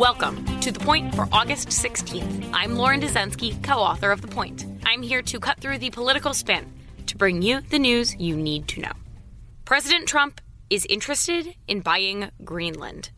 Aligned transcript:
Welcome 0.00 0.46
to 0.60 0.72
The 0.72 0.80
Point 0.80 1.14
for 1.14 1.28
August 1.30 1.68
16th. 1.68 2.52
I'm 2.54 2.76
Lauren 2.76 3.02
Dezenski, 3.02 3.62
co 3.62 3.74
author 3.74 4.10
of 4.10 4.22
The 4.22 4.28
Point. 4.28 4.64
I'm 4.82 5.02
here 5.02 5.20
to 5.20 5.38
cut 5.38 5.60
through 5.60 5.76
the 5.76 5.90
political 5.90 6.32
spin 6.32 6.72
to 7.04 7.18
bring 7.18 7.42
you 7.42 7.60
the 7.60 7.78
news 7.78 8.16
you 8.16 8.34
need 8.34 8.66
to 8.68 8.80
know. 8.80 8.92
President 9.66 10.08
Trump 10.08 10.40
is 10.70 10.86
interested 10.86 11.54
in 11.68 11.80
buying 11.80 12.30
Greenland. 12.42 13.10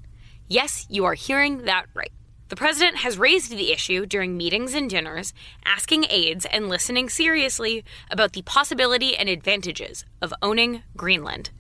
Yes, 0.49 0.85
you 0.91 1.05
are 1.05 1.15
hearing 1.15 1.67
that 1.67 1.87
right. 1.95 2.11
The 2.49 2.57
president 2.57 2.97
has 2.97 3.17
raised 3.17 3.53
the 3.53 3.71
issue 3.71 4.05
during 4.05 4.37
meetings 4.37 4.75
and 4.75 4.91
dinners, 4.91 5.33
asking 5.65 6.07
aides 6.11 6.47
and 6.47 6.69
listening 6.69 7.09
seriously 7.09 7.85
about 8.11 8.33
the 8.33 8.43
possibility 8.43 9.17
and 9.17 9.29
advantages 9.29 10.05
of 10.21 10.35
owning 10.43 10.83
Greenland. 10.97 11.51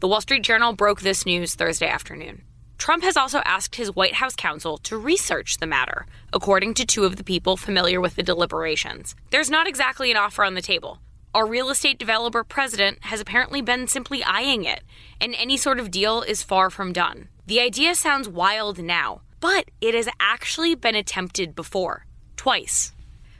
The 0.00 0.08
Wall 0.08 0.20
Street 0.20 0.42
Journal 0.42 0.74
broke 0.74 1.00
this 1.00 1.24
news 1.24 1.54
Thursday 1.54 1.88
afternoon. 1.88 2.42
Trump 2.78 3.02
has 3.02 3.16
also 3.16 3.40
asked 3.44 3.74
his 3.74 3.94
White 3.94 4.14
House 4.14 4.36
counsel 4.36 4.78
to 4.78 4.96
research 4.96 5.58
the 5.58 5.66
matter, 5.66 6.06
according 6.32 6.74
to 6.74 6.86
two 6.86 7.04
of 7.04 7.16
the 7.16 7.24
people 7.24 7.56
familiar 7.56 8.00
with 8.00 8.14
the 8.14 8.22
deliberations. 8.22 9.14
There's 9.30 9.50
not 9.50 9.66
exactly 9.66 10.10
an 10.10 10.16
offer 10.16 10.44
on 10.44 10.54
the 10.54 10.62
table. 10.62 11.00
Our 11.34 11.46
real 11.46 11.70
estate 11.70 11.98
developer 11.98 12.44
president 12.44 12.98
has 13.02 13.20
apparently 13.20 13.60
been 13.60 13.88
simply 13.88 14.22
eyeing 14.22 14.64
it, 14.64 14.82
and 15.20 15.34
any 15.34 15.56
sort 15.56 15.78
of 15.78 15.90
deal 15.90 16.22
is 16.22 16.42
far 16.42 16.70
from 16.70 16.92
done. 16.92 17.28
The 17.46 17.60
idea 17.60 17.94
sounds 17.94 18.28
wild 18.28 18.78
now, 18.78 19.22
but 19.40 19.70
it 19.80 19.94
has 19.94 20.08
actually 20.20 20.74
been 20.74 20.94
attempted 20.94 21.54
before, 21.54 22.06
twice. 22.36 22.92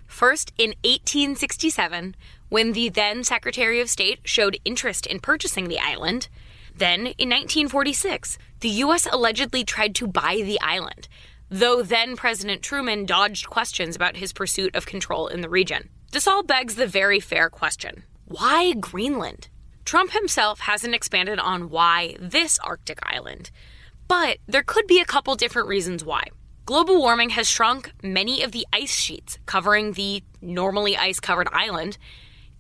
First, 0.07 0.53
in 0.59 0.71
1867, 0.85 2.17
when 2.49 2.73
the 2.73 2.89
then 2.89 3.25
Secretary 3.25 3.81
of 3.81 3.91
State 3.91 4.21
showed 4.25 4.59
interest 4.65 5.07
in 5.07 5.21
purchasing 5.21 5.69
the 5.69 5.79
island. 5.79 6.29
Then, 6.79 7.01
in 7.19 7.29
1946, 7.31 8.39
the 8.61 8.69
U.S. 8.69 9.09
allegedly 9.11 9.65
tried 9.65 9.97
to 9.97 10.07
buy 10.07 10.43
the 10.45 10.61
island, 10.61 11.09
though 11.49 11.83
then 11.83 12.15
President 12.15 12.63
Truman 12.63 13.05
dodged 13.05 13.51
questions 13.51 13.97
about 13.97 14.19
his 14.19 14.33
pursuit 14.33 14.77
of 14.77 14.87
control 14.87 15.27
in 15.27 15.41
the 15.41 15.49
region. 15.49 15.89
This 16.13 16.29
all 16.29 16.45
begs 16.45 16.77
the 16.77 16.87
very 16.87 17.19
fair 17.19 17.51
question 17.51 18.05
why 18.27 18.75
Greenland? 18.75 19.49
Trump 19.85 20.13
himself 20.13 20.61
hasn't 20.61 20.95
expanded 20.95 21.41
on 21.41 21.69
why 21.69 22.15
this 22.21 22.61
Arctic 22.61 23.01
island, 23.03 23.51
but 24.07 24.39
there 24.47 24.63
could 24.63 24.87
be 24.87 25.01
a 25.01 25.05
couple 25.05 25.35
different 25.35 25.67
reasons 25.67 26.05
why. 26.05 26.25
Global 26.65 26.99
warming 26.99 27.31
has 27.31 27.49
shrunk 27.49 27.91
many 28.05 28.43
of 28.43 28.53
the 28.53 28.67
ice 28.73 28.95
sheets 28.95 29.39
covering 29.47 29.95
the 29.95 30.23
normally 30.41 30.97
ice 30.97 31.19
covered 31.19 31.49
island, 31.51 31.99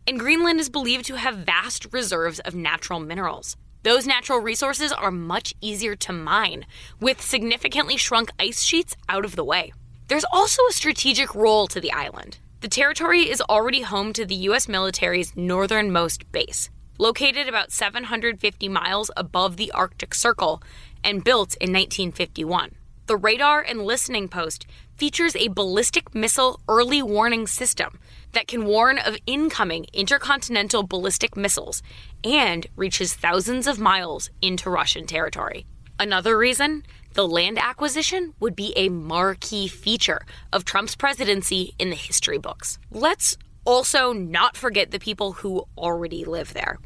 and 0.08 0.18
Greenland 0.18 0.58
is 0.58 0.70
believed 0.70 1.04
to 1.04 1.16
have 1.16 1.46
vast 1.46 1.86
reserves 1.92 2.40
of 2.40 2.56
natural 2.56 2.98
minerals. 2.98 3.56
Those 3.88 4.06
natural 4.06 4.40
resources 4.40 4.92
are 4.92 5.10
much 5.10 5.54
easier 5.62 5.96
to 5.96 6.12
mine, 6.12 6.66
with 7.00 7.22
significantly 7.22 7.96
shrunk 7.96 8.30
ice 8.38 8.62
sheets 8.62 8.94
out 9.08 9.24
of 9.24 9.34
the 9.34 9.42
way. 9.42 9.72
There's 10.08 10.26
also 10.30 10.60
a 10.68 10.74
strategic 10.74 11.34
role 11.34 11.66
to 11.68 11.80
the 11.80 11.92
island. 11.92 12.36
The 12.60 12.68
territory 12.68 13.30
is 13.30 13.40
already 13.40 13.80
home 13.80 14.12
to 14.12 14.26
the 14.26 14.34
U.S. 14.50 14.68
military's 14.68 15.34
northernmost 15.34 16.30
base, 16.32 16.68
located 16.98 17.48
about 17.48 17.72
750 17.72 18.68
miles 18.68 19.10
above 19.16 19.56
the 19.56 19.72
Arctic 19.72 20.14
Circle 20.14 20.62
and 21.02 21.24
built 21.24 21.56
in 21.56 21.72
1951. 21.72 22.72
The 23.08 23.16
radar 23.16 23.62
and 23.62 23.86
listening 23.86 24.28
post 24.28 24.66
features 24.98 25.34
a 25.34 25.48
ballistic 25.48 26.14
missile 26.14 26.60
early 26.68 27.00
warning 27.00 27.46
system 27.46 27.98
that 28.32 28.46
can 28.46 28.66
warn 28.66 28.98
of 28.98 29.16
incoming 29.26 29.86
intercontinental 29.94 30.82
ballistic 30.82 31.34
missiles 31.34 31.82
and 32.22 32.66
reaches 32.76 33.14
thousands 33.14 33.66
of 33.66 33.80
miles 33.80 34.28
into 34.42 34.68
Russian 34.68 35.06
territory. 35.06 35.64
Another 35.98 36.36
reason 36.36 36.82
the 37.14 37.26
land 37.26 37.58
acquisition 37.58 38.34
would 38.40 38.54
be 38.54 38.74
a 38.76 38.90
marquee 38.90 39.68
feature 39.68 40.26
of 40.52 40.66
Trump's 40.66 40.94
presidency 40.94 41.72
in 41.78 41.88
the 41.88 41.96
history 41.96 42.36
books. 42.36 42.78
Let's 42.90 43.38
also 43.64 44.12
not 44.12 44.54
forget 44.54 44.90
the 44.90 44.98
people 44.98 45.32
who 45.32 45.64
already 45.78 46.26
live 46.26 46.52
there. 46.52 46.76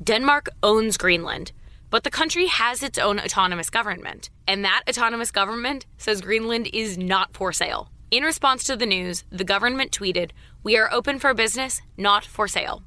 Denmark 0.00 0.50
owns 0.62 0.96
Greenland, 0.96 1.50
but 1.94 2.02
the 2.02 2.10
country 2.10 2.46
has 2.46 2.82
its 2.82 2.98
own 2.98 3.20
autonomous 3.20 3.70
government, 3.70 4.28
and 4.48 4.64
that 4.64 4.82
autonomous 4.88 5.30
government 5.30 5.86
says 5.96 6.20
Greenland 6.20 6.68
is 6.72 6.98
not 6.98 7.32
for 7.32 7.52
sale. 7.52 7.88
In 8.10 8.24
response 8.24 8.64
to 8.64 8.74
the 8.74 8.84
news, 8.84 9.22
the 9.30 9.44
government 9.44 9.92
tweeted, 9.92 10.32
We 10.64 10.76
are 10.76 10.92
open 10.92 11.20
for 11.20 11.32
business, 11.34 11.82
not 11.96 12.24
for 12.24 12.48
sale. 12.48 12.82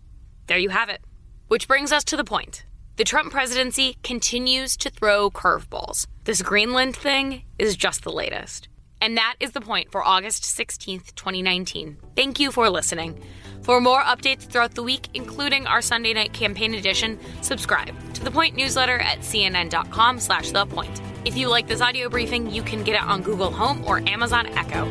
There 0.47 0.57
you 0.57 0.71
have 0.71 0.89
it. 0.89 0.99
Which 1.47 1.69
brings 1.69 1.93
us 1.93 2.03
to 2.03 2.17
the 2.17 2.25
point. 2.25 2.65
The 2.97 3.05
Trump 3.05 3.31
presidency 3.31 3.95
continues 4.03 4.75
to 4.75 4.89
throw 4.89 5.31
curveballs. 5.31 6.05
This 6.25 6.41
Greenland 6.41 6.93
thing 6.93 7.43
is 7.57 7.77
just 7.77 8.03
the 8.03 8.11
latest. 8.11 8.67
And 9.01 9.17
that 9.17 9.35
is 9.39 9.51
the 9.51 9.61
point 9.61 9.91
for 9.91 10.03
August 10.03 10.43
16th, 10.43 11.15
2019. 11.15 11.97
Thank 12.15 12.39
you 12.39 12.51
for 12.51 12.69
listening. 12.69 13.21
For 13.61 13.81
more 13.81 14.01
updates 14.01 14.43
throughout 14.43 14.75
the 14.75 14.83
week, 14.83 15.09
including 15.13 15.67
our 15.67 15.81
Sunday 15.81 16.13
night 16.13 16.33
campaign 16.33 16.73
edition, 16.73 17.19
subscribe 17.41 17.93
to 18.13 18.23
the 18.23 18.31
Point 18.31 18.55
newsletter 18.55 18.97
at 18.97 19.19
cnn.com 19.19 20.19
slash 20.19 20.51
the 20.51 20.65
point. 20.65 21.01
If 21.25 21.35
you 21.35 21.49
like 21.49 21.67
this 21.67 21.81
audio 21.81 22.09
briefing, 22.09 22.49
you 22.49 22.61
can 22.63 22.83
get 22.83 22.95
it 22.95 23.03
on 23.03 23.21
Google 23.21 23.51
Home 23.51 23.83
or 23.85 23.99
Amazon 24.07 24.47
Echo. 24.47 24.87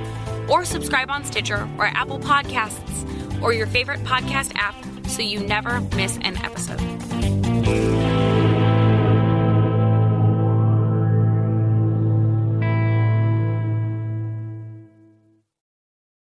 Or 0.48 0.64
subscribe 0.64 1.10
on 1.10 1.24
Stitcher 1.24 1.68
or 1.78 1.86
Apple 1.86 2.18
Podcasts 2.18 3.42
or 3.42 3.52
your 3.52 3.66
favorite 3.66 4.00
podcast 4.00 4.52
app 4.56 4.74
so 5.08 5.22
you 5.22 5.40
never 5.40 5.80
miss 5.80 6.18
an 6.18 6.36
episode. 6.44 8.35